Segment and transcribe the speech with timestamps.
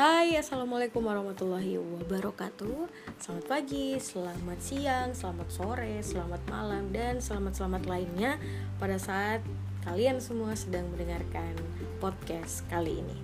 [0.00, 2.88] Hai, Assalamualaikum warahmatullahi wabarakatuh.
[3.20, 8.40] Selamat pagi, selamat siang, selamat sore, selamat malam Dan selamat-selamat lainnya
[8.80, 9.44] pada saat
[9.84, 11.52] kalian semua sedang mendengarkan
[12.00, 13.18] podcast kali ini.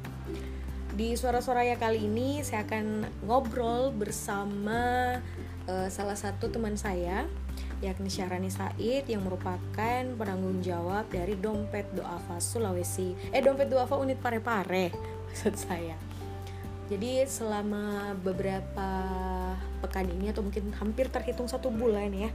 [0.92, 5.16] Di suara-suaranya kali ini saya akan ngobrol bersama
[5.72, 7.24] uh, salah satu teman saya
[7.80, 13.16] yakni Syahrani Said yang merupakan penanggung jawab dari Dompet Doafa Sulawesi.
[13.32, 14.92] Eh Dompet Doafa Unit Parepare
[15.32, 16.05] maksud saya
[16.86, 18.90] jadi selama beberapa
[19.82, 22.30] pekan ini atau mungkin hampir terhitung satu bulan ya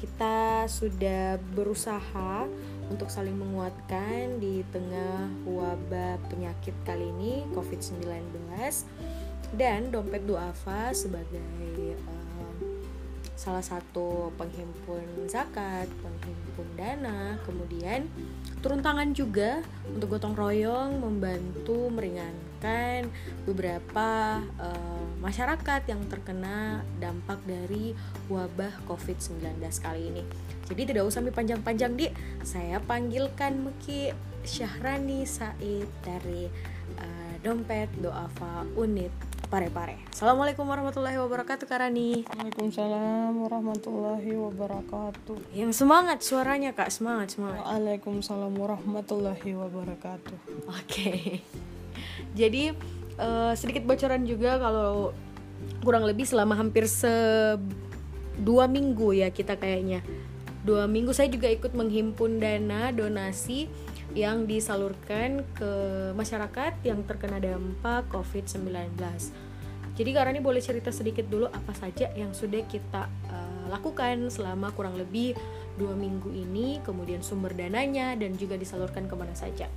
[0.00, 2.48] kita sudah berusaha
[2.88, 8.00] untuk saling menguatkan di tengah wabah penyakit kali ini COVID-19
[9.58, 11.42] dan dompet duafa sebagai
[12.06, 12.29] uh,
[13.40, 18.04] salah satu penghimpun zakat, penghimpun dana, kemudian
[18.60, 23.08] turun tangan juga untuk gotong royong membantu meringankan
[23.48, 27.96] beberapa uh, masyarakat yang terkena dampak dari
[28.28, 30.22] wabah COVID-19 kali ini.
[30.68, 32.12] Jadi tidak usah panjang-panjang di
[32.44, 34.12] saya panggilkan Meki
[34.44, 36.44] Syahrani Said dari
[37.00, 39.98] uh, Dompet Doafa Unit Pare-pare.
[40.14, 42.22] Assalamualaikum warahmatullahi wabarakatuh Karani.
[42.22, 45.50] Waalaikumsalam warahmatullahi wabarakatuh.
[45.50, 47.66] Yang semangat suaranya Kak, semangat semangat.
[47.66, 50.38] Waalaikumsalam warahmatullahi wabarakatuh.
[50.70, 50.86] Oke.
[50.86, 51.22] Okay.
[52.38, 52.70] Jadi
[53.18, 55.10] uh, sedikit bocoran juga kalau
[55.82, 57.10] kurang lebih selama hampir se
[58.38, 60.06] dua minggu ya kita kayaknya
[60.62, 63.66] dua minggu saya juga ikut menghimpun dana donasi
[64.14, 65.72] yang disalurkan ke
[66.18, 68.90] masyarakat yang terkena dampak COVID-19.
[69.94, 74.72] Jadi karena ini boleh cerita sedikit dulu apa saja yang sudah kita uh, lakukan selama
[74.72, 75.36] kurang lebih
[75.76, 79.68] dua minggu ini, kemudian sumber dananya dan juga disalurkan ke mana saja.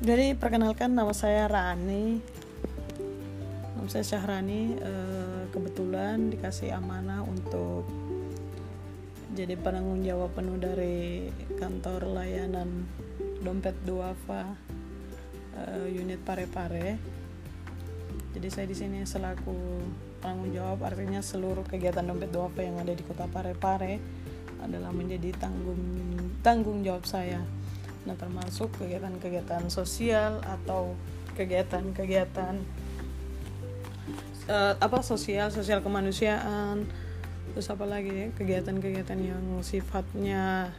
[0.00, 2.24] Jadi perkenalkan nama saya Rani,
[3.76, 4.80] nama saya Syahrani.
[4.80, 7.84] Uh, kebetulan dikasih amanah untuk
[9.30, 12.86] jadi penanggung jawab penuh dari kantor layanan
[13.40, 14.58] dompet duafa
[15.54, 16.98] uh, unit Pare-Pare.
[18.30, 19.54] Jadi saya di sini selaku
[20.18, 24.02] penanggung jawab artinya seluruh kegiatan dompet duafa yang ada di kota Pare-Pare
[24.60, 25.82] adalah menjadi tanggung
[26.42, 27.40] tanggung jawab saya.
[28.04, 30.96] Nah, termasuk kegiatan-kegiatan sosial atau
[31.36, 32.54] kegiatan-kegiatan
[34.48, 36.88] uh, apa sosial, sosial kemanusiaan,
[37.50, 40.70] terus apa lagi kegiatan-kegiatan yang sifatnya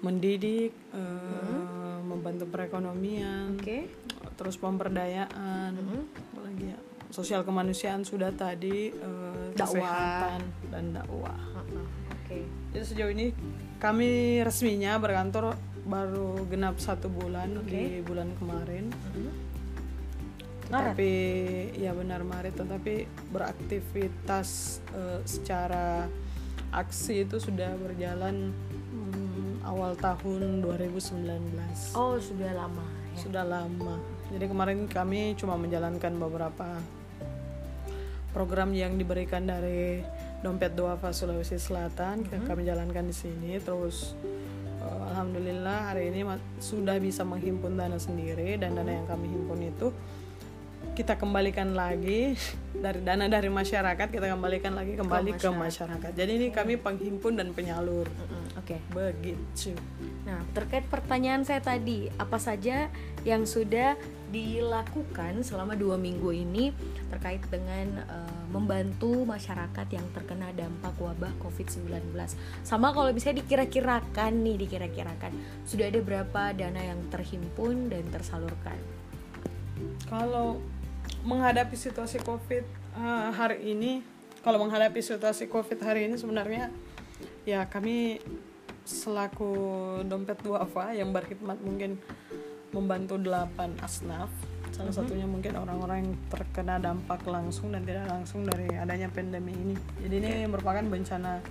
[0.00, 3.90] mendidik uh, membantu perekonomian okay.
[4.38, 6.04] terus pemberdayaan hmm.
[6.40, 6.78] lagi ya
[7.12, 11.86] sosial kemanusiaan sudah tadi uh, kesehatan dan dakwah uh-huh.
[12.24, 12.44] okay.
[12.72, 13.32] jadi sejauh ini
[13.80, 18.02] kami resminya berkantor baru genap satu bulan okay.
[18.02, 19.15] di bulan kemarin uh-huh
[20.66, 20.98] Maret.
[20.98, 21.12] tapi
[21.78, 26.10] ya benar Maret tetapi beraktivitas uh, secara
[26.74, 28.50] aksi itu sudah berjalan
[28.90, 33.16] um, awal tahun 2019 oh sudah lama ya?
[33.22, 33.94] sudah lama
[34.34, 36.82] jadi kemarin kami cuma menjalankan beberapa
[38.34, 40.02] program yang diberikan dari
[40.44, 42.46] dompet Duafa Sulawesi Selatan mm -hmm.
[42.50, 44.18] kami jalankan di sini terus
[44.82, 46.26] uh, alhamdulillah hari ini
[46.58, 49.88] sudah bisa menghimpun dana sendiri dan dana yang kami himpun itu
[50.96, 52.32] kita kembalikan lagi
[52.72, 55.52] dari dana dari masyarakat kita kembalikan lagi kembali ke masyarakat.
[55.52, 56.10] Ke masyarakat.
[56.16, 58.08] Jadi ini kami penghimpun dan penyalur.
[58.56, 58.80] Oke, okay.
[58.90, 59.76] begitu.
[60.24, 62.88] Nah, terkait pertanyaan saya tadi, apa saja
[63.28, 63.94] yang sudah
[64.32, 66.74] dilakukan selama dua minggu ini
[67.12, 72.16] terkait dengan uh, membantu masyarakat yang terkena dampak wabah COVID-19.
[72.64, 75.36] Sama kalau bisa dikira-kirakan nih, dikira-kirakan
[75.68, 78.80] sudah ada berapa dana yang terhimpun dan tersalurkan?
[80.08, 80.58] Kalau
[81.26, 82.62] menghadapi situasi covid
[82.94, 84.06] uh, hari ini
[84.46, 86.70] kalau menghadapi situasi covid hari ini sebenarnya
[87.42, 88.22] ya kami
[88.86, 89.50] selaku
[90.06, 91.98] dompet duafa yang berkhidmat mungkin
[92.70, 94.30] membantu delapan asnaf
[94.70, 94.94] salah mm -hmm.
[94.94, 99.74] satunya mungkin orang-orang yang terkena dampak langsung dan tidak langsung dari adanya pandemi ini
[100.06, 101.42] jadi ini merupakan bencana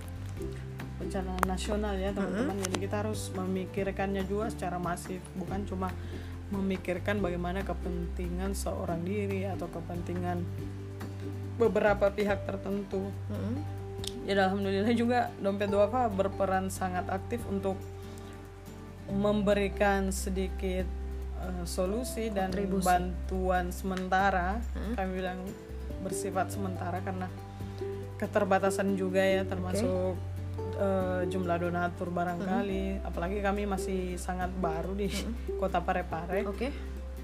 [0.95, 2.65] bencana nasional ya teman-teman mm -hmm.
[2.71, 5.91] jadi kita harus memikirkannya juga secara masif bukan cuma
[6.53, 10.45] memikirkan bagaimana kepentingan seorang diri atau kepentingan
[11.57, 13.09] beberapa pihak tertentu.
[13.31, 13.55] Mm-hmm.
[14.29, 17.77] Ya alhamdulillah juga dompet duafa berperan sangat aktif untuk
[19.09, 20.85] memberikan sedikit
[21.41, 22.85] uh, solusi dan Kontribusi.
[22.85, 24.61] bantuan sementara.
[24.61, 24.93] Mm-hmm.
[24.93, 25.39] Kami bilang
[26.05, 27.25] bersifat sementara karena
[28.21, 30.34] keterbatasan juga ya termasuk okay
[30.79, 33.07] uh, jumlah donatur barangkali mm -hmm.
[33.07, 35.59] apalagi kami masih sangat baru di mm -hmm.
[35.59, 36.71] kota Parepare oke okay.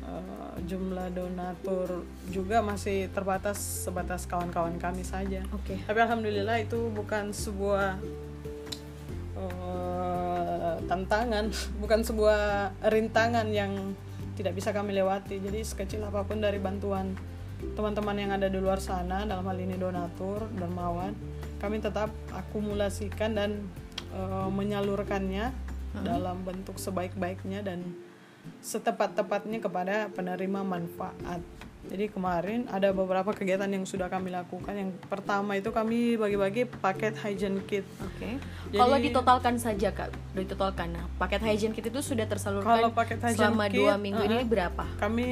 [0.01, 5.41] eh, jumlah donatur juga masih terbatas sebatas kawan-kawan kami saja.
[5.55, 5.79] Oke.
[5.87, 7.97] Tapi alhamdulillah itu bukan sebuah
[9.37, 11.45] eh, tantangan,
[11.81, 13.95] bukan sebuah rintangan yang
[14.35, 15.39] tidak bisa kami lewati.
[15.39, 17.13] Jadi sekecil apa pun dari bantuan
[17.77, 21.13] teman-teman yang ada di luar sana, dalam hal ini donatur, dermawan,
[21.61, 23.51] kami tetap akumulasikan dan
[24.11, 27.83] eh, menyalurkannya dalam bentuk sebaik-baiknya dan
[28.63, 31.43] setepat-tepatnya kepada penerima manfaat.
[31.81, 34.69] Jadi kemarin ada beberapa kegiatan yang sudah kami lakukan.
[34.69, 37.81] Yang pertama itu kami bagi-bagi paket hygiene kit.
[37.97, 38.37] Oke.
[38.69, 40.93] Jadi- Kalau ditotalkan saja kak, ditotalkan.
[40.93, 44.47] Nah, paket hygiene kit itu sudah tersalurkan Kalau paket selama kit, dua minggu ini uh-uh.
[44.47, 44.85] berapa?
[45.01, 45.29] Kami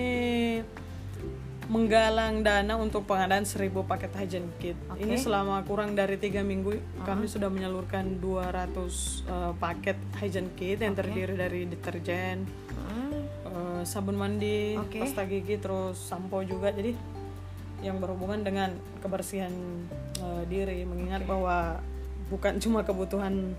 [1.70, 4.74] menggalang dana untuk pengadaan 1000 paket hygiene kit.
[4.90, 5.06] Oke.
[5.06, 6.74] Ini selama kurang dari tiga minggu
[7.06, 8.74] kami sudah menyalurkan 200
[9.30, 14.98] eh, paket hygiene kit yang terdiri dari deterjen, Hmm, eh, sabun mandi, Oke.
[14.98, 16.74] pasta gigi, terus sampo juga.
[16.74, 16.98] Jadi
[17.86, 19.54] yang berhubungan dengan kebersihan
[20.18, 21.78] eh, diri, mengingat bahwa
[22.34, 23.54] bukan cuma kebutuhan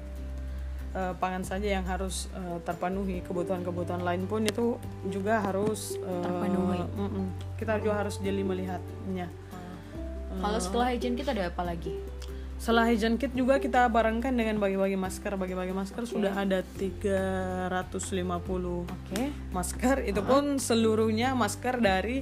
[0.95, 4.77] eh, pangan saja yang harus eh, terpenuhi, kebutuhan-kebutuhan lain pun itu
[5.09, 6.81] juga harus eh, Terpenuhi.
[6.85, 7.27] mm-mm.
[7.59, 9.29] Kita juga harus jeli melihatnya.
[10.41, 11.93] Kalau setelah hygiene kit ada apa lagi?
[12.61, 15.33] Setelah hygiene kit juga kita barengkan dengan bagi-bagi masker.
[15.37, 18.05] Bagi-bagi masker sudah ada 350
[18.85, 19.23] Oke.
[19.53, 22.21] masker itu pun seluruhnya masker dari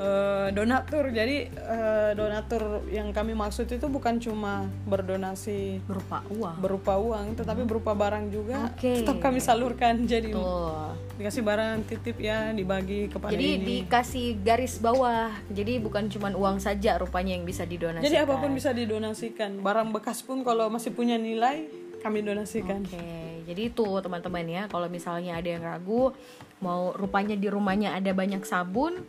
[0.00, 6.56] eh, donatur jadi eh, donatur yang kami maksud itu bukan cuma berdonasi Berupa uang.
[6.56, 9.04] berupa uang tetapi berupa barang juga Oke.
[9.04, 10.96] tetap kami salurkan jadi Tuh.
[11.20, 15.28] dikasih barang titip ya dibagi kepada Jadi ini dikasih garis bawah.
[15.52, 18.08] Jadi bukan cuma uang saja rupanya yang bisa didonasikan.
[18.08, 21.68] jadi apa pun bisa didonasikan barang bekas pun kalau masih punya nilai
[22.00, 22.96] kami donasikan Oke,
[23.42, 26.12] jadi itu teman-teman ya, kalau misalnya ada yang ragu,
[26.60, 29.00] mau rupanya di rumahnya ada banyak sabun,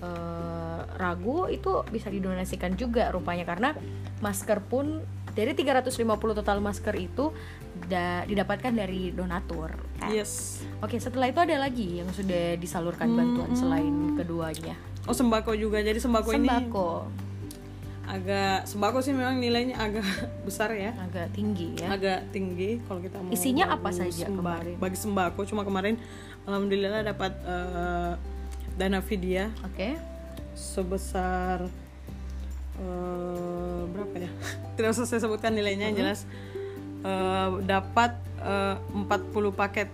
[0.00, 3.76] eh, ragu itu bisa didonasikan juga rupanya karena
[4.18, 5.00] masker pun
[5.36, 5.92] dari 350
[6.32, 7.28] total masker itu
[7.84, 9.68] da- didapatkan dari donatur.
[10.00, 10.08] kan?
[10.08, 14.76] yes Oke, setelah itu ada lagi yang sudah disalurkan bantuan selain keduanya.
[15.04, 16.88] oh sembako juga jadi sembako, ini Sembako
[18.06, 20.06] agak sembako sih memang nilainya agak
[20.46, 21.90] besar ya agak tinggi ya.
[21.90, 24.78] agak tinggi kalau kita mau Isinya apa saja kemarin?
[24.78, 25.98] bagi sembako cuma kemarin
[26.46, 28.12] alhamdulillah dapat eh,
[28.78, 29.98] dana vidya Oke.
[30.54, 31.66] sebesar
[32.78, 34.30] eh, berapa ya
[34.78, 36.22] tidak usah saya sebutkan nilainya yang jelas
[37.02, 39.10] eh, dapat eh, 40
[39.50, 39.88] paket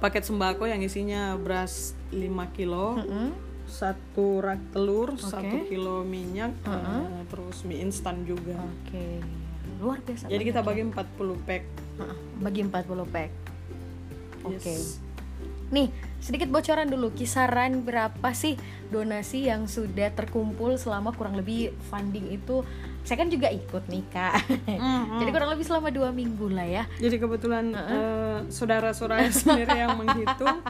[0.00, 2.18] paket sembako yang isinya beras 5
[2.56, 3.49] kilo Mm-mm.
[3.70, 9.22] Satu rak telur satu kilo minyak eh, terus mie instan juga Oke.
[9.78, 10.26] Luar biasa.
[10.26, 10.92] jadi kita bagi 40
[11.40, 11.64] pack
[11.96, 12.74] Heeh, bagi 40
[13.06, 13.30] pack.
[14.42, 14.56] Oke.
[14.60, 14.98] Yes.
[15.70, 15.86] Nih,
[16.18, 18.58] sedikit bocoran dulu kisaran berapa sih
[18.88, 22.66] donasi yang sudah terkumpul selama kurang lebih funding itu
[23.00, 24.44] saya kan juga ikut nih kak
[25.16, 30.60] jadi kurang lebih selama dua minggu lah ya Jadi kebetulan eh, saudara-saudara sendiri yang menghitung.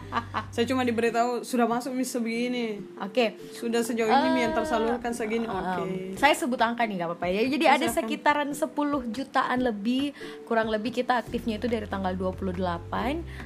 [0.51, 2.83] Saya cuma diberitahu sudah masuk mis segini.
[2.99, 5.47] oke Sudah sejauh ini mie yang tersalurkan segini.
[5.47, 6.19] Oke.
[6.19, 8.67] saya sebut angka nih nggak apa-apa ya jadi ada sekitaran 10
[9.15, 10.11] jutaan lebih
[10.45, 12.61] kurang lebih kita aktifnya itu dari tanggal 28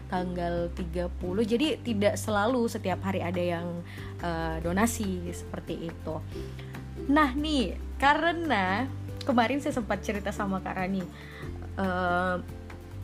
[0.08, 1.12] tanggal 30
[1.44, 3.84] jadi tidak selalu setiap hari ada yang
[4.24, 6.14] eh, donasi seperti itu
[7.06, 8.88] nah nih karena
[9.28, 11.04] kemarin saya sempat cerita sama Kak Rani
[11.78, 12.36] eh,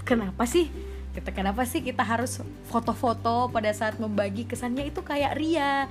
[0.04, 2.38] kenapa sih kita kenapa sih kita harus
[2.70, 5.90] foto-foto pada saat membagi kesannya itu kayak ria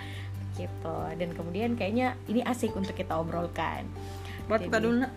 [0.56, 3.88] gitu dan kemudian kayaknya ini asik untuk kita obrolkan
[4.50, 5.06] Buat buka dulu.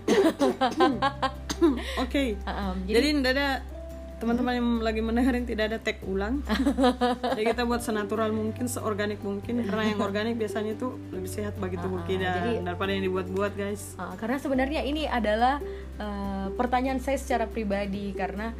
[2.04, 2.36] Oke.
[2.84, 3.48] Jadi tidak ada
[4.20, 6.44] teman-teman yang lagi mendengarin tidak ada tag ulang.
[7.34, 11.80] Jadi kita buat senatural mungkin, seorganik mungkin karena yang organik biasanya itu lebih sehat bagi
[11.80, 13.96] tubuh kita daripada yang dibuat-buat guys.
[13.96, 15.58] Uh, karena sebenarnya ini adalah
[15.96, 18.52] uh, pertanyaan saya secara pribadi karena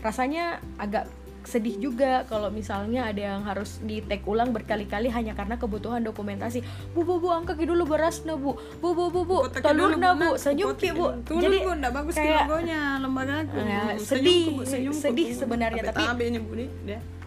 [0.00, 1.06] rasanya agak
[1.40, 6.60] sedih juga kalau misalnya ada yang harus di tag ulang berkali-kali hanya karena kebutuhan dokumentasi.
[6.92, 8.60] Bu bu bu angkat dulu beras na bu.
[8.76, 10.36] Bu bu bu bu telur na Bu.
[10.36, 11.16] Senyum ki bu.
[11.24, 13.56] Jadi bu, enggak bagus kayak- logonya lembaga aku.
[13.56, 15.00] Ya, sedih, senyumku.
[15.00, 16.04] sedih sebenarnya, tapi-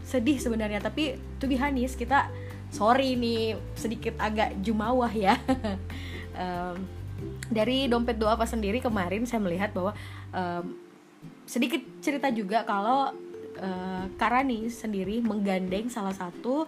[0.03, 2.27] sedih sebenarnya tapi to be honest kita
[2.69, 5.39] sorry nih sedikit agak jumawah ya
[6.33, 6.75] Em,
[7.47, 9.93] dari dompet doa apa sendiri kemarin saya melihat bahwa
[10.33, 10.75] em,
[11.45, 13.11] sedikit cerita juga kalau
[13.55, 16.65] eh, Karani sendiri menggandeng salah satu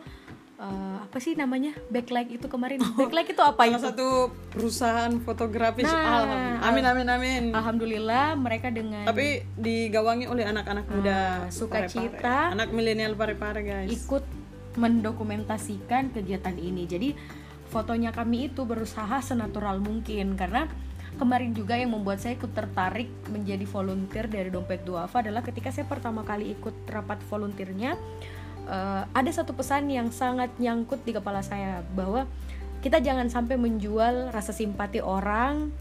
[0.55, 4.07] eh, apa sih namanya backlight itu kemarin backlight itu apa Salah itu satu
[4.49, 6.67] perusahaan fotografi Nah, Alhamdulillah.
[6.67, 7.43] Amin amin amin.
[7.51, 12.19] Alhamdulillah mereka dengan Tapi digawangi oleh anak-anak muda Ah, sukacita.
[12.19, 12.53] Parepare.
[12.53, 13.89] Anak milenial Parepare guys.
[13.89, 14.23] ikut
[14.75, 16.83] mendokumentasikan kegiatan ini.
[16.83, 17.09] Jadi
[17.65, 20.67] fotonya kami itu berusaha senatural mungkin karena
[21.15, 25.87] kemarin juga yang membuat saya ikut tertarik menjadi volunteer dari Dompet Duafa adalah ketika saya
[25.87, 27.95] pertama kali ikut rapat volunteernya
[28.67, 32.27] uh, ada satu pesan yang sangat nyangkut di kepala saya bahwa
[32.83, 35.73] kita jangan sampai menjual rasa simpati orang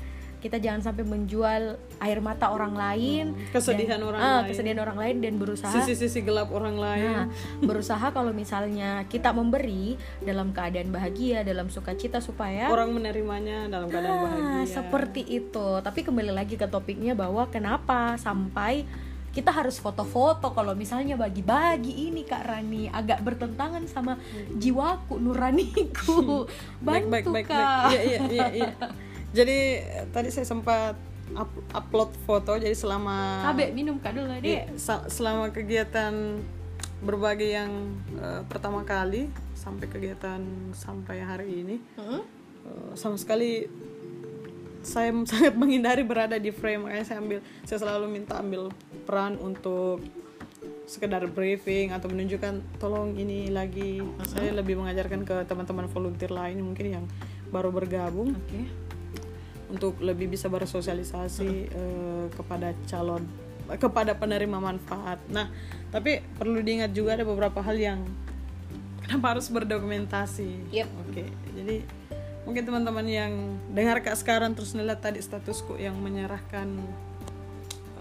[0.45, 4.49] kita jangan sampai menjual air mata orang lain hmm, kesedihan dan, orang uh, lain.
[4.53, 7.09] kesedihan orang lain dan berusaha sisi-sisi gelap orang lain.
[7.09, 7.27] nah,
[7.65, 14.13] berusaha kalau misalnya kita memberi dalam keadaan bahagia dalam sukacita supaya orang menerimanya dalam keadaan
[14.13, 14.69] nah, bahagia.
[14.69, 15.81] seperti itu.
[15.81, 18.85] Tapi kembali lagi ke topiknya bahwa kenapa sampai
[19.35, 24.15] kita harus foto-foto kalau misalnya bagi-bagi ini Kak Rani agak bertentangan sama
[24.55, 26.47] jiwaku nuraniku.
[26.85, 27.91] Bantu baik, baik, baik, Kak.
[27.91, 27.91] Baik.
[27.91, 28.73] Iya, iya, iya, iya.
[29.35, 29.59] jadi
[30.15, 30.95] tadi saya sempat
[31.35, 34.79] up, upload foto jadi selama Abe minum kak dulu iya, deh
[35.11, 36.39] selama kegiatan
[37.03, 40.41] berbagai yang uh, pertama kali sampai kegiatan
[40.73, 42.23] sampai hari ini uh,
[42.95, 43.67] sama sekali
[44.85, 46.85] saya sangat menghindari berada di frame.
[46.85, 48.69] Makanya saya ambil saya selalu minta ambil
[49.09, 50.05] peran untuk
[50.85, 54.05] sekedar briefing atau menunjukkan tolong ini lagi.
[54.05, 54.29] Uh -huh.
[54.29, 57.05] saya lebih mengajarkan ke teman-teman volunteer lain mungkin yang
[57.49, 58.37] baru bergabung.
[58.45, 58.84] Okay
[59.69, 63.25] untuk lebih bisa bersosialisasi uh, kepada calon
[63.81, 65.17] kepada penerima manfaat.
[65.33, 65.49] Nah,
[65.89, 68.01] tapi perlu diingat juga ada beberapa hal yang
[69.01, 70.69] kenapa harus berdokumentasi.
[70.69, 70.89] Yep.
[71.01, 71.29] Oke, okay.
[71.57, 71.77] jadi
[72.45, 73.33] mungkin teman-teman yang
[73.73, 76.77] dengar kak sekarang terus ngeliat tadi statusku yang menyerahkan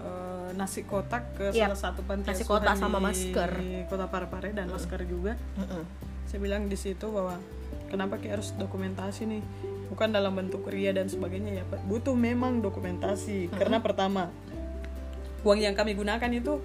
[0.04, 1.72] uh, nasi kotak ke yep.
[1.72, 3.56] salah satu panti nasi kotak sama masker
[3.88, 4.72] kota Parepare dan mm.
[4.76, 5.32] masker juga.
[5.56, 5.82] Mm -mm.
[6.28, 7.40] Saya bilang di situ bahwa
[7.88, 9.42] kenapa kayak harus dokumentasi nih
[9.90, 13.48] bukan dalam bentuk ria dan sebagainya ya butuh memang dokumentasi.
[13.48, 13.56] Hmm.
[13.58, 14.32] karena pertama
[15.44, 16.58] uang yang kami gunakan itu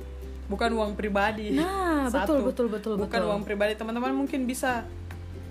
[0.49, 1.53] bukan uang pribadi.
[1.53, 3.29] Nah Satu, betul betul betul bukan betul.
[3.29, 3.77] uang pribadi.
[3.77, 4.87] Teman-teman mungkin bisa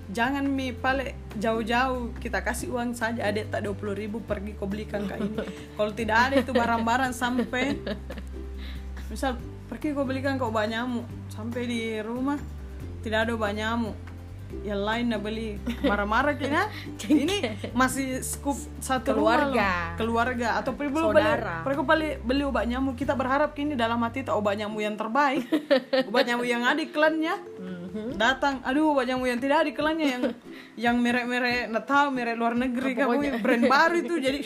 [0.09, 3.29] jangan mi pale jauh-jauh kita kasih uang saja.
[3.29, 5.37] Ada tak 20 ribu pergi kau belikan kayak ini.
[5.77, 7.79] Kalau tidak ada itu barang-barang sampai
[9.13, 9.37] misal
[9.69, 12.41] pergi kau belikan kau banyamu sampai di rumah
[13.05, 13.93] tidak ada banyamu
[14.65, 16.73] yang lain nak beli marah-marah kena
[17.13, 19.97] ini masih skup satu keluarga rumah loh.
[20.01, 20.49] keluarga.
[20.57, 21.33] Atau belum beli
[21.65, 22.97] mereka beli beli obat nyamuk.
[22.97, 25.45] Kita berharap kini dalam hati itu obat nyamuk yang terbaik.
[26.09, 27.35] Obat nyamuk yang ada iklannya
[28.17, 28.65] datang.
[28.65, 30.23] Aduh obat nyamuk yang tidak ada iklannya yang
[30.81, 34.15] yang merek-merek tahu merek luar negeri kamu brand baru itu.
[34.27, 34.41] Jadi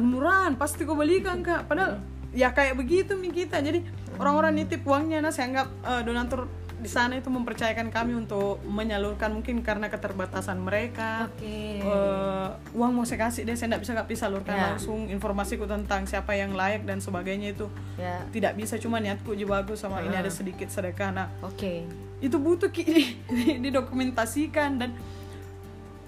[0.00, 1.68] murahan pasti kau belikan kak.
[1.68, 2.00] Padahal
[2.32, 3.60] ya kayak begitu mi kita.
[3.60, 3.84] Jadi
[4.16, 5.20] orang-orang nitip uangnya.
[5.20, 10.60] Nah saya anggap uh, donatur di sana itu mempercayakan kami untuk menyalurkan mungkin karena keterbatasan
[10.60, 11.80] mereka okay.
[11.80, 14.64] uh, uang mau saya kasih deh saya tidak bisa nggak bisa salurkan yeah.
[14.68, 18.20] langsung informasiku tentang siapa yang layak dan sebagainya itu yeah.
[18.36, 20.04] tidak bisa cuma niatku juga bagus sama uh.
[20.04, 21.88] ini ada sedikit sedekah nah oke okay.
[22.20, 22.84] itu butuh ki
[23.64, 24.92] didokumentasikan dan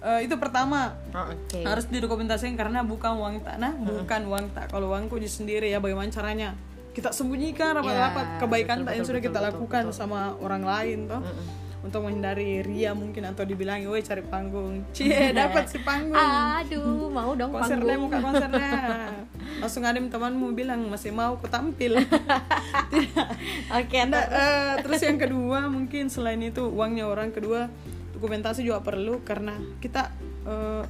[0.04, 1.64] uh, itu pertama oh, okay.
[1.64, 4.04] harus didokumentasikan karena bukan uang tanah uh.
[4.04, 6.52] bukan uang tak kalau uangku sendiri ya bagaimana caranya
[6.96, 9.98] kita sembunyikan rapat-rapat ya, kebaikan betul, yang sudah betul, kita betul, lakukan betul.
[10.00, 11.20] sama orang lain toh.
[11.20, 11.64] Mm -mm.
[11.86, 14.82] untuk menghindari ria mungkin atau dibilang woi cari panggung.
[14.96, 16.18] Cie dapat si panggung.
[16.18, 18.10] Aduh mau dong konser panggung.
[18.10, 18.72] muka konsernya
[19.62, 22.00] langsung ada temanmu bilang masih mau ku tampil.
[22.90, 23.28] Tidak
[23.78, 27.70] oke okay, nah, uh, terus yang kedua mungkin selain itu uangnya orang kedua
[28.18, 30.10] dokumentasi juga perlu karena kita
[30.42, 30.82] uh,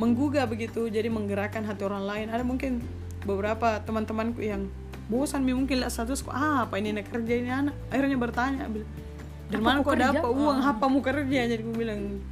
[0.00, 2.26] menggugah begitu jadi menggerakkan hati orang lain.
[2.32, 2.80] Ada mungkin
[3.28, 4.64] beberapa teman-temanku yang
[5.10, 7.74] bosan mungkin lihat status kok ah, apa ini nak kerja ini anak.
[7.90, 8.70] Akhirnya bertanya
[9.50, 10.70] dari mana kok dapat uang oh.
[10.70, 11.40] apa mau kerja?
[11.50, 12.22] Jadi gue bilang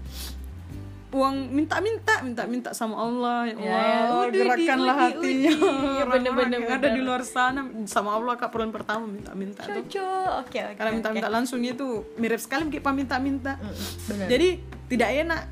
[1.08, 3.80] uang minta-minta minta-minta sama Allah ya, ya
[4.12, 4.28] Allah.
[4.28, 5.52] ya, gerakkanlah hatinya
[6.04, 9.80] orang-orang yang ada di luar sana sama Allah kak peran pertama minta-minta tuh.
[9.80, 11.36] Oke okay, okay, karena minta-minta okay.
[11.40, 13.56] langsung itu mirip sekali kayak minta-minta.
[13.56, 14.48] Mm, jadi
[14.92, 15.42] tidak enak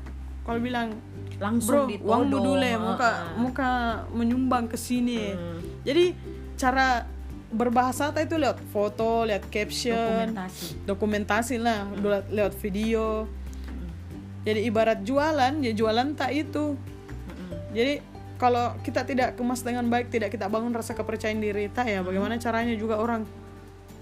[0.45, 0.87] kalau bilang
[1.41, 3.09] langsung bro uang dulu ya muka
[3.41, 3.69] muka
[4.13, 5.33] menyumbang ke sini.
[5.33, 5.59] Mm.
[5.81, 6.05] jadi
[6.53, 7.16] cara
[7.47, 12.31] berbahasa itu lewat foto, lihat caption, dokumentasi, dokumentasi lah, hmm.
[12.33, 13.23] lewat video.
[13.23, 13.89] Hmm.
[14.43, 16.75] Jadi ibarat jualan, ya jualan tak itu.
[16.75, 17.51] Hmm.
[17.71, 17.93] Jadi
[18.37, 22.35] kalau kita tidak kemas dengan baik, tidak kita bangun rasa kepercayaan diri tak ya, bagaimana
[22.37, 23.25] caranya juga orang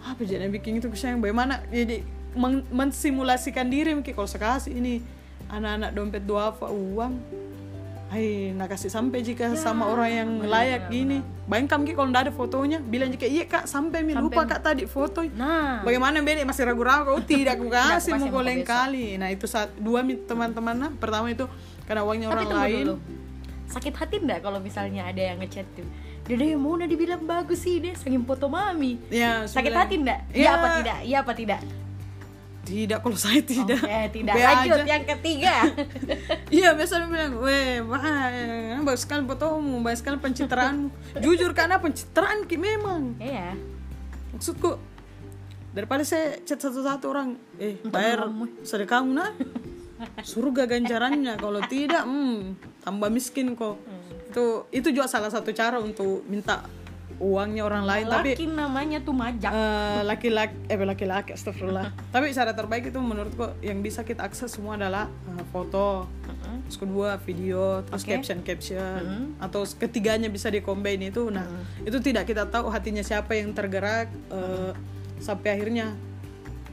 [0.06, 2.06] apa jadi bikin itu yang bagaimana jadi
[2.70, 5.02] mensimulasikan diri mungkin kalau sekasih ini
[5.50, 7.18] anak-anak dompet dua uang
[8.06, 11.18] Hai, nak kasih sampai jika ya, sama orang yang bener, layak bener, gini.
[11.50, 14.86] Bayangkan Ki kalau ndak ada fotonya, bilang jika iya kak sampai mi lupa kak tadi
[14.86, 15.26] foto.
[15.34, 17.18] Nah, bagaimana beda masih ragu-ragu?
[17.18, 19.18] Oh, tidak aku kasih mau goleng kali.
[19.18, 21.50] Nah itu saat dua teman-teman nah pertama itu
[21.90, 22.86] karena uangnya orang lain.
[22.86, 22.96] Dulu.
[23.66, 25.90] Sakit hati ndak kalau misalnya ada yang ngechat tuh?
[26.30, 29.02] Dede mau udah dibilang bagus sih deh, saking foto mami.
[29.10, 30.30] Ya, sakit hati ndak?
[30.30, 30.50] Iya ya.
[30.54, 31.00] apa tidak?
[31.02, 31.62] Iya apa tidak?
[32.66, 34.34] Tidak kalau saya tidak Oke, tidak.
[34.34, 34.90] Be lanjut aja.
[34.90, 35.56] yang ketiga.
[36.58, 40.90] iya biasanya bilang weh bagus sekali fotomu bagus sekali pencitraanmu.
[41.24, 43.22] Jujur karena pencitraan ki memang.
[43.22, 43.54] Iya.
[44.36, 44.76] maksudku
[45.72, 48.28] daripada saya chat satu-satu orang eh bayar
[48.68, 49.32] sedekahmu nah
[50.36, 53.80] surga ganjarannya kalau tidak hmm, tambah miskin kok.
[54.34, 56.68] Itu itu juga salah satu cara untuk minta
[57.16, 59.52] uangnya orang lain tapi Laki namanya tuh majak.
[59.52, 61.96] eh, laki-laki eh laki-laki astagfirullah.
[62.14, 66.08] Tapi cara terbaik itu menurutku yang bisa kita akses semua adalah eh, foto
[66.66, 68.10] terus kedua video terus Oke.
[68.18, 71.30] caption caption atau ketiganya bisa dikombin itu.
[71.30, 71.46] Nah
[71.86, 74.72] itu tidak kita tahu hatinya siapa yang tergerak eh,
[75.22, 75.94] sampai akhirnya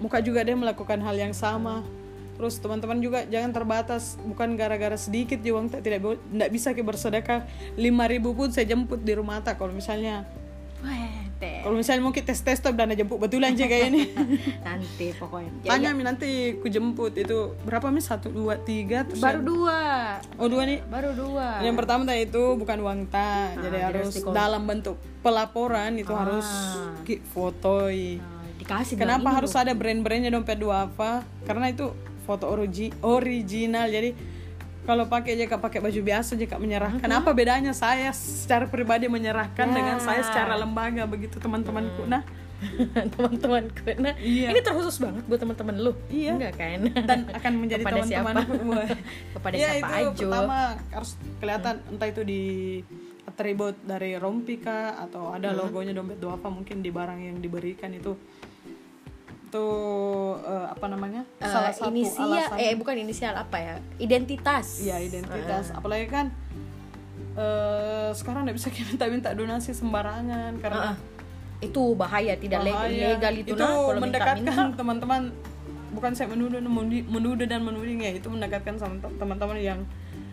[0.03, 1.87] muka juga dia melakukan hal yang sama
[2.33, 7.89] terus teman-teman juga jangan terbatas bukan gara-gara sedikit tak- tidak tidak bisa ke bersedekah 5000
[8.33, 10.25] pun saya jemput di rumah tak kalau misalnya.
[11.43, 14.03] Kalau misalnya mau kita tes tes top dan jemput betulan sih kayak ini
[14.67, 15.51] Nanti pokoknya.
[15.62, 17.15] Ya, tanya mi nanti ku jemput.
[17.15, 19.81] Itu berapa mi satu dua tiga terus baru yang- dua.
[20.39, 21.59] oh dua nih Baru dua.
[21.61, 23.59] yang pertama tadi itu bukan uang tak.
[23.59, 26.47] Jadi jadi harus harus dikol- dalam bentuk pelaporan itu harus
[27.03, 28.19] ki fotoi.
[28.19, 31.27] Nah, dikasih kenapa harus ada brand-brandnya dompet dua apa?
[31.43, 31.91] Karena itu
[32.23, 34.14] foto origi original jadi
[34.83, 39.07] kalau pakai aja kak pakai baju biasa aja kak menyerahkan apa bedanya saya secara pribadi
[39.07, 39.75] menyerahkan Ya.
[39.75, 42.23] dengan saya secara lembaga begitu teman-temanku nah
[43.14, 43.83] teman-temanku.
[43.99, 44.55] Nah, Iya.
[44.55, 45.93] ini terkhusus banget buat teman-teman lu.
[46.07, 46.38] Iya.
[46.38, 46.79] Enggak kan?
[46.95, 48.55] dan akan menjadi Kepada teman-temanku
[49.35, 50.14] Kepada ya, siapa itu aja.
[50.23, 51.11] pertama harus
[51.43, 52.43] kelihatan entah itu di
[53.23, 58.14] atribut dari rompi kah atau ada logonya dompet duafa mungkin di barang yang diberikan itu
[59.52, 59.68] itu
[60.42, 61.28] eh, apa namanya?
[61.37, 62.56] Eh, salah satu inisial alasan.
[62.56, 63.75] eh bukan inisial apa ya?
[64.00, 64.80] Identitas.
[64.80, 65.76] ya identitas.
[65.76, 66.32] Apalagi kan
[67.37, 70.97] eh, sekarang nggak bisa kita minta-minta donasi sembarangan karena Ah,
[71.61, 73.12] itu bahaya tidak bahaya.
[73.12, 75.23] legal itu, itu nah kalau mendekatkan teman-teman
[75.92, 76.58] bukan saya menuduh
[77.06, 79.80] menuduh dan menuding ya itu mendekatkan sama te- teman-teman yang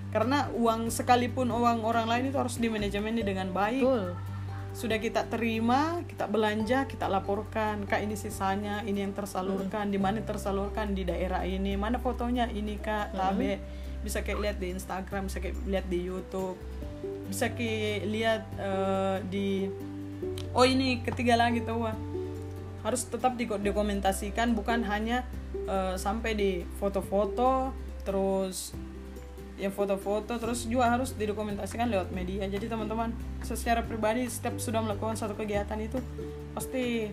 [0.09, 3.83] karena uang sekalipun uang orang lain itu harus dimanajemen dengan baik.
[3.83, 4.15] Betul
[4.69, 7.83] sudah kita terima kita belanja kita laporkan.
[7.89, 10.93] Kak ini sisanya ini yang tersalurkan di mana tersalurkan?
[10.93, 11.75] Di daerah ini.
[11.75, 12.47] Mana fotonya?
[12.47, 13.59] Ini kak tabe.
[13.99, 16.57] Bisa kayak lihat di Instagram bisa kayak lihat di YouTube.
[17.27, 19.47] Bisa kayak lihat eh, di
[20.53, 21.97] oh ini ketiga lagi tuh Wah.
[22.79, 25.27] harus tetap diko- dokumentasikan bukan hanya
[25.67, 27.75] eh, sampai di foto-foto
[28.07, 28.71] terus
[29.59, 32.47] ya foto-foto terus juga harus didokumentasikan lewat media.
[32.47, 33.11] Jadi teman-teman
[33.43, 35.99] secara pribadi setiap sudah melakukan satu kegiatan itu
[36.55, 37.11] pasti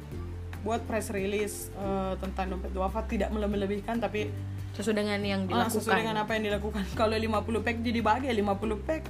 [0.62, 3.02] buat press release eh, tentang dompet duafa.
[3.04, 4.30] Tidak melebih-lebihkan tapi
[4.76, 5.72] sesuai dengan yang ah, dilakukan.
[5.72, 6.84] sesuai dengan apa yang dilakukan.
[7.00, 9.02] Kalau 50 pack jadi bagi 50 pack.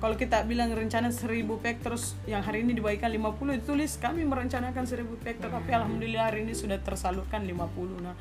[0.00, 4.84] Kalau kita bilang rencana 1000 pack terus yang hari ini dibagikan 50 ditulis kami merencanakan
[4.88, 5.36] 1000 pack.
[5.44, 8.16] Tetapi alhamdulillah hari ini sudah tersalurkan 50 nah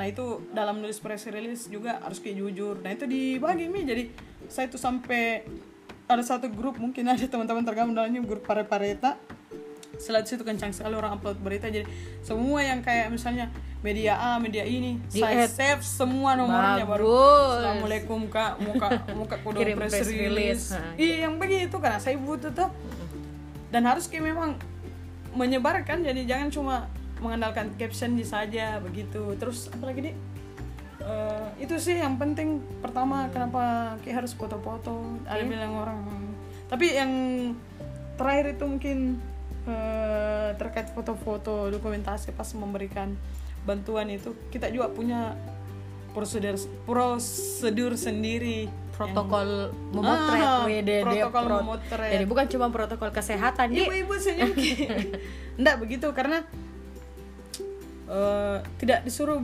[0.00, 2.80] nah itu dalam nulis press release juga harus kayak jujur.
[2.80, 4.08] Nah itu dibagi mi jadi
[4.48, 5.44] saya tuh sampai
[6.08, 9.20] ada satu grup mungkin ada teman-teman tergabung dalamnya grup pare-pareta
[10.00, 11.68] setelah itu kencang sekali orang upload berita.
[11.68, 11.84] Jadi
[12.24, 13.52] semua yang kayak misalnya
[13.84, 15.52] media A media ini Di saya add.
[15.52, 17.52] save semua nomornya baru Bagus.
[17.60, 18.52] assalamualaikum kak.
[18.64, 20.64] Muka muka kudu Kirim press, press release, release.
[20.96, 22.72] Iya yang begitu karena saya butuh tuh.
[23.68, 24.56] Dan harus kayak memang
[25.36, 26.00] menyebarkan.
[26.00, 26.76] Jadi jangan cuma
[27.20, 29.36] mengandalkan caption saja begitu.
[29.36, 30.16] Terus apalagi nih
[31.00, 32.60] Eh, itu sih yang penting.
[32.78, 35.00] Pertama kenapa kayak harus foto-foto?
[35.24, 35.98] Ada bilang orang.
[36.68, 37.12] Tapi yang
[38.14, 38.98] terakhir itu mungkin
[39.64, 43.16] eh, terkait foto-foto dokumentasi pas memberikan
[43.64, 45.32] bantuan itu kita juga punya
[46.12, 48.68] prosedur prosedur sendiri.
[48.92, 50.44] Protokol memotret.
[50.44, 52.10] Ah, WDD protokol prot- memotret.
[52.12, 54.52] jadi bukan cuma protokol kesehatan ibu-ibu senyum
[55.56, 56.44] enggak begitu karena
[58.10, 59.40] eh, tidak disuruh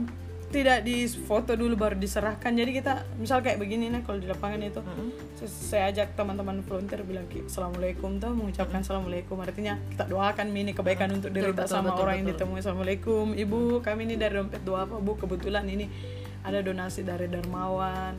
[0.47, 2.55] tidak difoto dulu baru diserahkan.
[2.55, 4.79] Jadi kita misal kayak begini nih kalau di lapangan itu
[5.35, 9.35] se- saya ajak teman-teman volunteer bilang "Ki, assalamualaikum tuh mengucapkan assalamualaikum.
[9.43, 12.47] Artinya kita doakan ini kebaikan untuk diri betul, sama betul, orang yang betul.
[12.47, 12.59] ditemui.
[12.63, 14.95] Assalamualaikum ibu kami ini dari dompet doa apa?
[15.03, 15.91] Bu kebetulan ini
[16.47, 18.15] ada donasi dari dermawan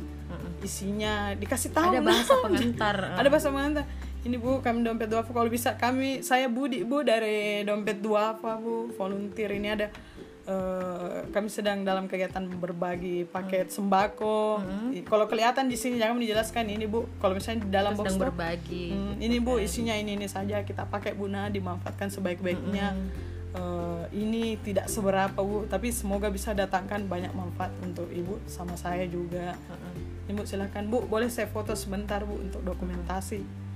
[0.60, 2.12] isinya dikasih tahu ada nah.
[2.12, 3.84] bahasa pengantar ada bahasa pengantar.
[4.26, 8.92] Ini bu kami dompet duafa kalau bisa kami saya budi bu dari dompet duafa bu?
[8.92, 9.88] Volunteer ini ada
[10.48, 14.64] eh, kami sedang dalam kegiatan berbagi paket sembako.
[14.96, 17.04] I- kalau kelihatan di sini jangan dijelaskan ini bu.
[17.20, 20.88] Kalau misalnya di dalam box sedang berbagi hmm, ini bu isinya ini ini saja kita
[20.88, 22.96] pakai bu nah dimanfaatkan sebaik-baiknya.
[23.48, 29.04] Eh, ini tidak seberapa bu tapi semoga bisa datangkan banyak manfaat untuk ibu sama saya
[29.04, 29.52] juga.
[30.28, 33.67] Ibu silakan bu boleh saya foto sebentar bu untuk dokumentasi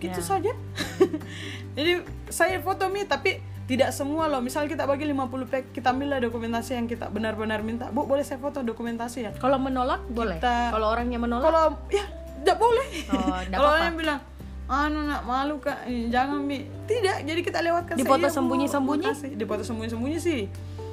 [0.00, 0.24] gitu Ya.
[0.26, 0.52] saja
[1.76, 6.08] jadi saya foto mi tapi tidak semua loh misal kita bagi 50 pack kita ambil
[6.08, 10.42] lah dokumentasi yang kita benar-benar minta bu boleh saya foto dokumentasi ya Kalau menolak boleh.
[10.42, 12.02] Kita- Kalau orangnya menolak, kalau ya
[12.40, 14.20] tidak boleh Oh, kalau yang bilang
[14.66, 18.30] anu nak malu kak eh, jangan mi tidak jadi kita lewatkan Di foto Bu.
[18.32, 19.02] sembunyi-sembunyi?
[19.04, 19.30] Makasih.
[19.34, 20.40] di foto sembunyi-sembunyi sih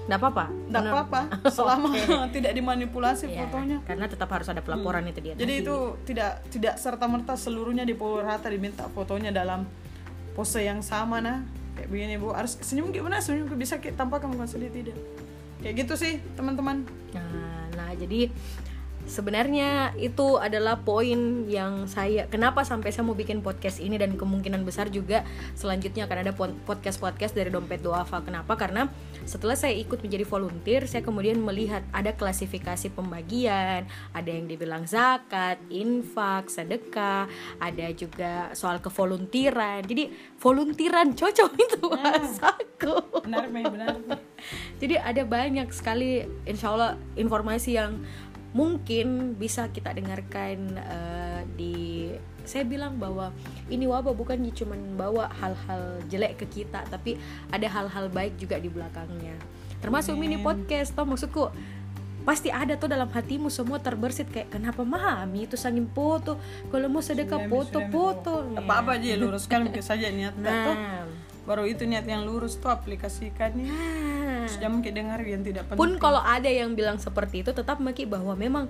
[0.08, 0.46] nggak apa-apa.
[0.48, 1.22] tidak Menurut- apa-apa.
[1.58, 1.88] Selama
[2.36, 3.78] tidak dimanipulasi Iya, fotonya.
[3.84, 5.36] Karena tetap harus ada pelaporan itu dia.
[5.36, 5.64] jadi tadi.
[5.68, 5.76] itu
[6.08, 7.94] tidak tidak serta merta seluruhnya di
[8.24, 9.68] rata diminta fotonya dalam
[10.34, 11.44] pose yang sama nah.
[11.76, 12.32] Kayak begini bu.
[12.34, 13.20] Harus senyum gimana?
[13.20, 14.98] Senyum bisa kita tampakkan muka sedih tidak
[15.58, 16.86] kayak gitu sih teman-teman.
[17.12, 18.30] Nah, nah jadi
[19.08, 24.68] sebenarnya itu adalah poin yang saya kenapa sampai saya mau bikin podcast ini dan kemungkinan
[24.68, 25.24] besar juga
[25.56, 28.20] selanjutnya akan ada podcast-podcast dari dompet doafa.
[28.22, 28.60] Kenapa?
[28.60, 28.92] Karena
[29.24, 35.60] setelah saya ikut menjadi volunteer, saya kemudian melihat ada klasifikasi pembagian, ada yang dibilang zakat,
[35.72, 39.84] infak, sedekah, ada juga soal kevoluntiran.
[39.88, 42.96] Jadi voluntiran cocok itu bahasaku.
[43.28, 43.96] benar benar.
[44.78, 47.98] Jadi ada banyak sekali insya Allah informasi yang
[48.58, 51.76] mungkin bisa kita dengarkan eh, di
[52.42, 53.30] saya bilang bahwa
[53.70, 57.20] ini wabah bukan cuma bawa hal-hal jelek ke kita tapi
[57.54, 59.38] ada hal-hal baik juga di belakangnya.
[59.78, 61.54] Termasuk mini podcast toh maksudku
[62.28, 66.36] pasti ada tuh dalam hatimu semua terbersit kayak kenapa mami itu sangin foto
[66.68, 68.60] kalau mau sedekah Sudah, Mi, foto sudah, Mi, foto Bu.
[68.60, 70.44] apa-apa aja luruskan saja niat tuh
[70.76, 71.08] nah.
[71.48, 74.27] Baru itu niat yang lurus tuh aplikasikannya nah.
[74.48, 78.08] Sudah mungkin dengar yang tidak penting pun kalau ada yang bilang seperti itu tetap maki
[78.08, 78.66] bahwa memang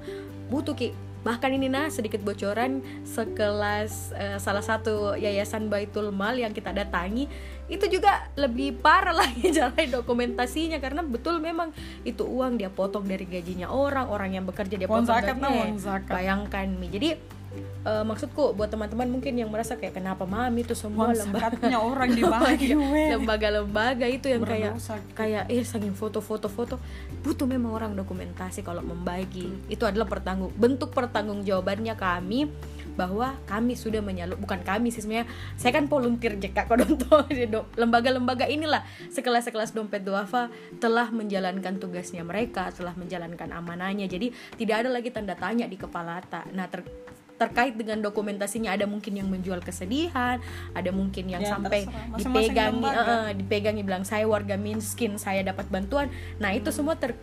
[0.49, 0.93] butuh ki
[1.25, 7.27] bahkan ini nah sedikit bocoran sekelas eh, salah satu yayasan Baitul Mal yang kita datangi
[7.67, 11.75] itu juga lebih parah lagi cara dokumentasinya karena betul memang
[12.07, 15.63] itu uang dia potong dari gajinya orang orang yang bekerja dia potong zakat, nah, gajinya.
[15.67, 16.13] uang zakat.
[16.15, 17.19] bayangkan mi jadi
[17.59, 22.09] eh, maksudku buat teman-teman mungkin yang merasa kayak kenapa mami itu semua uang lembaga orang
[22.17, 23.09] dibagi weh.
[23.17, 24.95] lembaga-lembaga itu yang kayak Berdosa.
[25.13, 26.75] kayak eh saking foto-foto foto
[27.21, 29.49] butuh memang orang dokumentasi kalau membagi.
[29.67, 32.49] Itu adalah pertanggung bentuk pertanggungjawabannya kami
[32.97, 35.29] bahwa kami sudah menyalur bukan kami sih sebenarnya.
[35.53, 38.81] Saya kan volunteer JK Kodonto di do- lembaga-lembaga inilah
[39.13, 40.49] sekelas-sekelas dompet duafa
[40.81, 44.09] telah menjalankan tugasnya mereka telah menjalankan amanahnya.
[44.09, 46.89] Jadi tidak ada lagi tanda tanya di kepala tak nah ter-
[47.37, 50.41] terkait dengan dokumentasinya ada mungkin yang menjual kesedihan
[50.73, 52.17] ada mungkin yang Ya, sampai terserah.
[52.17, 56.09] Dipegangi eh, dipegangi bilang saya warga miskin saya dapat bantuan.
[56.41, 57.13] Nah itu semua ter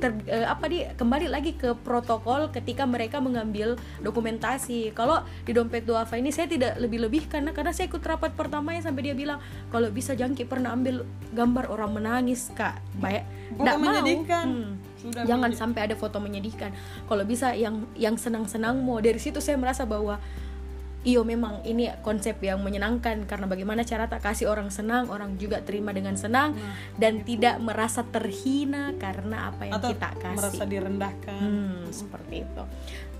[0.00, 4.96] ter- eh, apa di kembali lagi ke protokol ketika mereka mengambil dokumentasi.
[4.96, 9.12] Kalau di dompet duafa ini saya tidak lebih-lebih karena karena saya ikut rapat pertamanya sampai
[9.12, 11.04] dia bilang kalau bisa jangki pernah ambil
[11.36, 12.80] gambar orang menangis kak.
[12.98, 13.22] Baik
[13.54, 13.84] Foto nggak mau.
[13.86, 14.46] menyedihkan.
[14.48, 14.72] Hmm.
[15.00, 16.70] Sudah jangan sampai ada foto menyedihkan.
[17.08, 19.00] Kalau bisa yang yang senang-senang mau.
[19.00, 20.20] Dari situ saya merasa bahwa
[21.00, 25.64] iyo memang ini konsep yang menyenangkan karena bagaimana cara tak kasih orang senang orang juga
[25.64, 26.52] terima dengan senang
[27.00, 30.36] dan tidak merasa terhina karena apa yang atau kita kasih.
[30.36, 31.40] merasa direndahkan.
[31.40, 32.62] Hmm, seperti itu.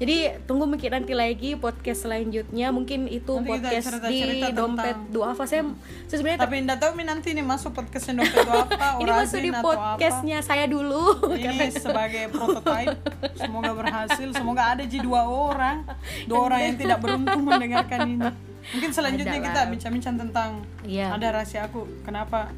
[0.00, 0.16] Jadi
[0.48, 2.72] tunggu mungkin nanti lagi podcast selanjutnya.
[2.72, 5.62] Mungkin itu Nanti podcast cerita-cerita di tentang- dompet duafa saya
[6.08, 9.50] saya sebenarnya tapi enggak tahu nanti ini masuk podcastnya dompet itu apa ini masuk di
[9.52, 11.36] podcastnya saya dulu.
[11.36, 12.96] Ini sebagai prototype
[13.36, 14.28] semoga berhasil.
[14.32, 15.84] Semoga ada ji dua orang.
[16.24, 18.28] Dua orang yang tidak beruntung mendengarkan ini.
[18.76, 20.50] Mungkin selanjutnya Ada kita bincang-bincang tentang
[20.84, 21.14] Iya.
[21.14, 21.86] ada rahasia aku.
[22.04, 22.50] Kenapa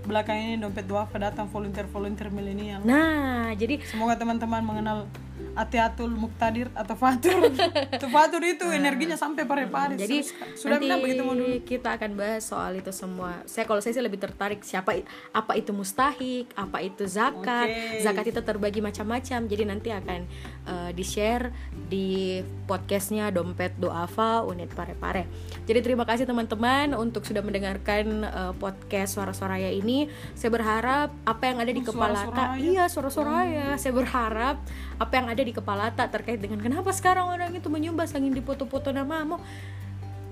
[0.00, 2.80] belakang ini dompet duafa datang volunteer-volunteer milenial?
[2.82, 5.06] Nah jadi semoga teman-teman mengenal
[5.56, 7.50] Atiatul Muktadir atau Fatur
[7.96, 10.22] itu Fatur itu energinya sampai pare-pare jadi
[10.54, 13.44] sudah nanti bilang begitu mau dulu kita akan bahas soal itu semua.
[13.46, 14.96] Saya kalau saya sih lebih tertarik siapa
[15.30, 17.68] apa itu mustahik, apa itu zakat.
[17.70, 18.02] Oke.
[18.02, 19.40] Zakat itu terbagi macam-macam.
[19.46, 20.20] Jadi nanti akan
[20.66, 21.54] eh, di-share
[21.88, 25.26] di podcastnya Dompet Doafa Unit Pare-Pare.
[25.66, 30.10] Jadi terima kasih teman-teman untuk sudah mendengarkan eh, podcast Suara Soraya ini.
[30.34, 32.60] Saya berharap apa yang ada di Oh, kepala Suara Soraya.
[32.60, 33.66] iya Suara Soraya.
[33.80, 34.56] Saya berharap
[35.00, 38.42] apa yang ada di kepala tak terkait dengan kenapa sekarang orang itu menyumbang sangin di
[38.42, 39.40] foto-foto namamu.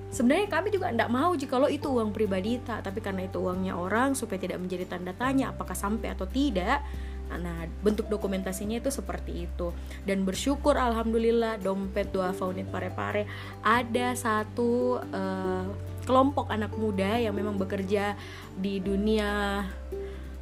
[0.08, 3.76] Sebenarnya kami juga tidak mau jika lo itu uang pribadi tak tapi karena itu uangnya
[3.76, 6.80] orang supaya tidak menjadi tanda tanya apakah sampai atau tidak.
[7.28, 9.68] Nah bentuk dokumentasinya itu seperti itu.
[10.08, 13.28] Dan bersyukur alhamdulillah dompet dua unit pare-pare
[13.60, 15.64] ada satu eh,
[16.08, 18.16] kelompok anak muda yang memang bekerja
[18.56, 19.60] di dunia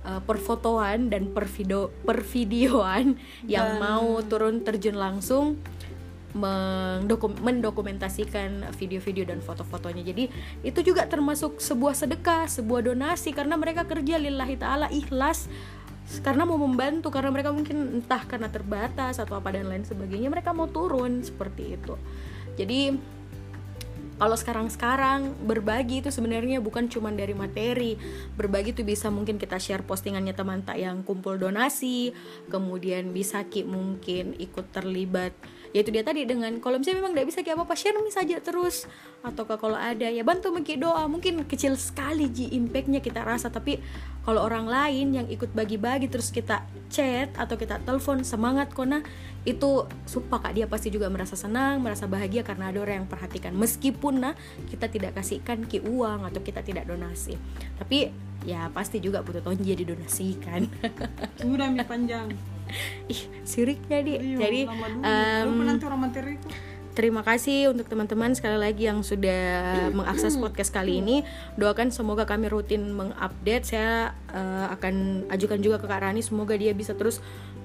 [0.07, 3.19] eh, perfotoan dan pervideo pervideoan
[3.53, 5.59] yang Dan- mau turun terjun langsung
[6.37, 10.05] mendokum- mendokumentasikan video-video dan foto-fotonya.
[10.05, 10.29] Jadi
[10.61, 15.49] itu juga termasuk sebuah sedekah, sebuah donasi karena mereka kerja lillahi taala ikhlas
[16.23, 20.55] karena mau membantu karena mereka mungkin entah karena terbatas atau apa dan lain sebagainya mereka
[20.55, 21.99] mau turun seperti itu.
[22.55, 22.95] Jadi
[24.17, 28.01] kalau sekarang-sekarang berbagi itu sebenarnya bukan cuma dari materi.
[28.33, 32.17] Berbagi itu bisa mungkin kita share postingannya teman tak yang kumpul donasi
[32.49, 35.37] kemudian bisa ki mungkin ikut terlibat.
[35.77, 38.89] Yaitu dia tadi dengan kalau misalnya memang tidak bisa kayak apa-apa share saja terus.
[39.21, 41.05] Atau kalau ada ya bantu mungkin doa.
[41.05, 43.85] Mungkin kecil sekali ji impactnya kita rasa tapi
[44.25, 49.05] kalau orang lain yang ikut bagi-bagi terus kita chat atau kita telepon semangat kona
[49.47, 53.55] itu sumpah kak dia pasti juga merasa senang merasa bahagia karena ada orang yang perhatikan.
[53.55, 54.35] Meskipun nah
[54.67, 57.39] kita tidak kasihkan ki uang atau kita tidak donasi.
[57.79, 58.11] Tapi
[58.43, 60.67] ya pasti juga butuh tonji didonasikan
[61.39, 62.35] sudah mi panjang.
[63.07, 64.61] Ih siriknya di Iya, jadi
[65.95, 66.49] materi itu.
[66.97, 71.29] Terima kasih untuk teman-teman sekali lagi yang sudah mengakses podcast kali ini.
[71.61, 73.69] Doakan semoga kami rutin mengupdate.
[73.69, 76.25] Saya eh, akan ajukan juga ke Kak Rani.
[76.25, 77.21] Semoga dia bisa terus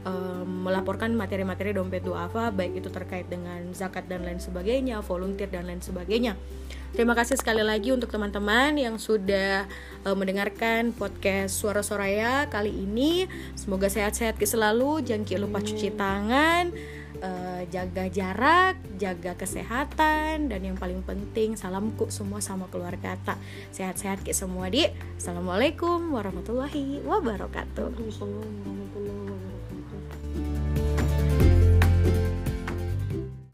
[0.05, 5.67] eh, melaporkan materi-materi dompet duafa baik itu terkait dengan zakat dan lain sebagainya, volunteer dan
[5.67, 6.35] lain sebagainya.
[6.91, 9.63] Terima kasih sekali lagi untuk teman-teman yang sudah
[10.03, 13.31] eh, mendengarkan podcast Suara Soraya kali ini.
[13.55, 16.75] Semoga sehat-sehat selalu, jangan lupa cuci tangan
[17.21, 23.39] eh, jaga jarak, jaga kesehatan, dan yang paling penting salamku semua sama keluarga tak
[23.71, 24.83] sehat-sehat semua di.
[25.15, 27.87] Assalamualaikum warahmatullahi wabarakatuh.